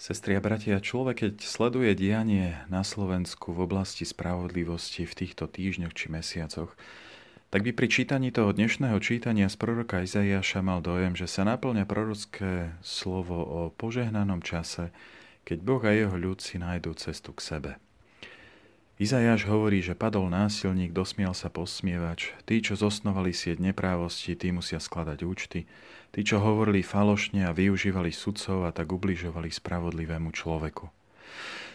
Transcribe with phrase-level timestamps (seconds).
[0.00, 5.92] Sestri a bratia, človek, keď sleduje dianie na Slovensku v oblasti spravodlivosti v týchto týždňoch
[5.92, 6.72] či mesiacoch,
[7.52, 11.84] tak by pri čítaní toho dnešného čítania z proroka Izaiáša mal dojem, že sa naplňa
[11.84, 14.88] prorocké slovo o požehnanom čase,
[15.44, 17.70] keď Boh a jeho ľud si nájdú cestu k sebe.
[19.00, 24.76] Izajáš hovorí, že padol násilník, dosmial sa posmievač, tí, čo zosnovali sieť neprávosti, tí musia
[24.76, 25.64] skladať účty,
[26.12, 30.92] tí, čo hovorili falošne a využívali sudcov a tak ubližovali spravodlivému človeku.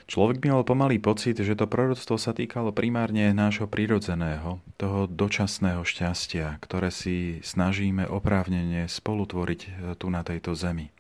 [0.06, 6.62] Človek mal pomalý pocit, že to proroctvo sa týkalo primárne nášho prirodzeného, toho dočasného šťastia,
[6.62, 10.94] ktoré si snažíme oprávnene spolutvoriť e, tu na tejto zemi.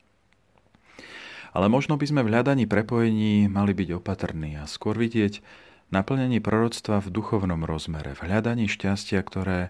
[1.54, 7.02] Ale možno by sme v hľadaní prepojení mali byť opatrní a skôr vidieť, naplnení proroctva
[7.02, 9.70] v duchovnom rozmere, v hľadaní šťastia, ktoré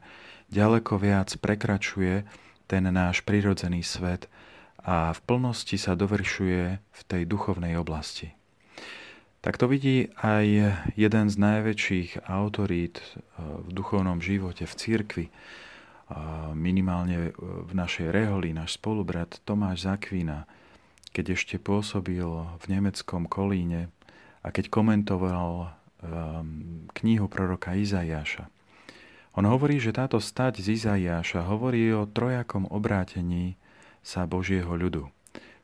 [0.51, 2.23] ďaleko viac prekračuje
[2.65, 4.29] ten náš prirodzený svet
[4.85, 8.33] a v plnosti sa dovršuje v tej duchovnej oblasti.
[9.41, 10.45] Tak to vidí aj
[10.97, 13.13] jeden z najväčších autorít eh,
[13.61, 15.27] v duchovnom živote, v cirkvi,
[16.53, 20.45] minimálne v našej reholi, náš spolubrat Tomáš Zakvína,
[21.09, 22.25] keď ešte pôsobil
[22.61, 23.89] v nemeckom Kolíne
[24.45, 25.73] a keď komentoval
[27.01, 28.47] knihu proroka Izajáša.
[29.35, 33.59] On hovorí, že táto stať z Izajáša hovorí o trojakom obrátení
[33.99, 35.11] sa Božieho ľudu,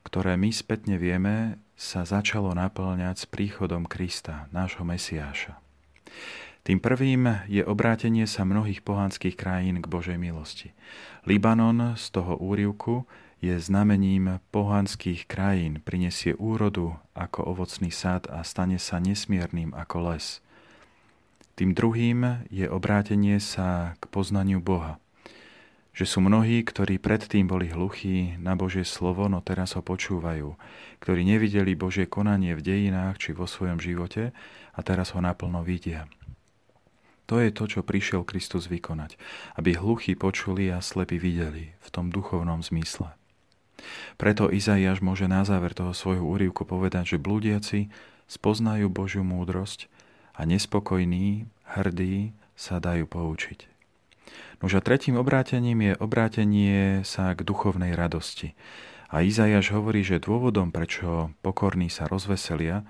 [0.04, 5.56] ktoré my spätne vieme sa začalo naplňať s príchodom Krista, nášho Mesiáša.
[6.62, 10.70] Tým prvým je obrátenie sa mnohých pohanských krajín k Božej milosti.
[11.26, 13.02] Libanon z toho úrivku
[13.42, 20.38] je znamením pohanských krajín, prinesie úrodu ako ovocný sad a stane sa nesmiernym ako les.
[21.58, 25.02] Tým druhým je obrátenie sa k poznaniu Boha.
[25.92, 30.56] Že sú mnohí, ktorí predtým boli hluchí na Božie slovo, no teraz ho počúvajú,
[31.02, 34.32] ktorí nevideli Božie konanie v dejinách či vo svojom živote
[34.72, 36.08] a teraz ho naplno vidia.
[37.26, 39.18] To je to, čo prišiel Kristus vykonať,
[39.58, 43.12] aby hluchí počuli a slepí videli v tom duchovnom zmysle.
[44.20, 47.90] Preto Izaiáš môže na záver toho svojho úrivku povedať, že blúdiaci
[48.30, 49.90] spoznajú Božiu múdrosť
[50.36, 53.68] a nespokojní, hrdí sa dajú poučiť.
[54.62, 58.54] Nož a tretím obrátením je obrátenie sa k duchovnej radosti.
[59.10, 62.86] A Izajaš hovorí, že dôvodom, prečo pokorní sa rozveselia,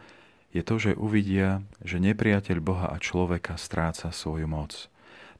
[0.52, 4.91] je to, že uvidia, že nepriateľ Boha a človeka stráca svoju moc.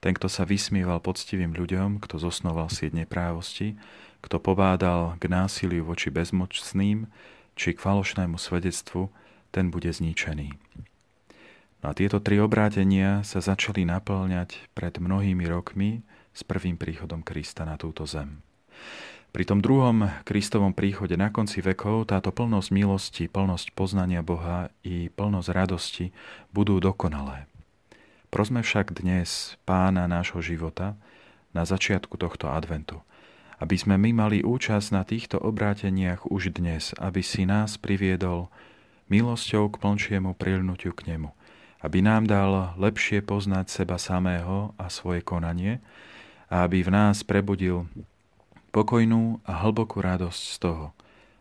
[0.03, 3.79] Ten, kto sa vysmieval poctivým ľuďom, kto zosnoval sieť neprávosti,
[4.19, 7.07] kto pobádal k násiliu voči bezmocným
[7.55, 9.15] či k falošnému svedectvu,
[9.55, 10.59] ten bude zničený.
[11.83, 16.03] No a tieto tri obrátenia sa začali naplňať pred mnohými rokmi
[16.35, 18.43] s prvým príchodom Krista na túto zem.
[19.33, 25.09] Pri tom druhom Kristovom príchode na konci vekov táto plnosť milosti, plnosť poznania Boha i
[25.09, 26.13] plnosť radosti
[26.53, 27.52] budú dokonalé.
[28.33, 30.97] Prosme však dnes pána nášho života
[31.53, 33.05] na začiatku tohto adventu–
[33.63, 38.51] aby sme my mali účasť na týchto obráteniach už dnes, aby si nás priviedol
[39.07, 41.31] milosťou k plnčiemu prilnutiu k nemu,
[41.79, 45.79] aby nám dal lepšie poznať seba samého a svoje konanie
[46.51, 47.87] a aby v nás prebudil
[48.75, 50.87] pokojnú a hlbokú radosť z toho,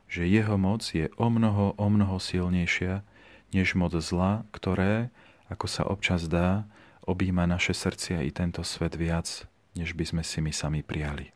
[0.06, 3.01] že jeho moc je o mnoho, o mnoho silnejšia
[3.50, 5.09] než moc zla, ktoré,
[5.51, 6.63] ako sa občas dá,
[7.03, 9.28] objíma naše srdcia i tento svet viac,
[9.75, 11.35] než by sme si my sami prijali.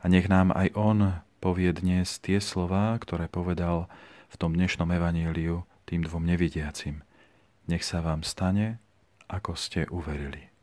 [0.00, 3.92] A nech nám aj On povie dnes tie slová, ktoré povedal
[4.32, 7.04] v tom dnešnom evaníliu tým dvom nevidiacim.
[7.68, 8.80] Nech sa vám stane,
[9.28, 10.55] ako ste uverili.